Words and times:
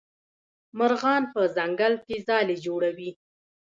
مرغان 0.77 1.23
په 1.33 1.41
ځنګل 1.55 1.93
کې 2.05 2.15
ځالې 2.27 2.55
جوړوي. 2.65 3.11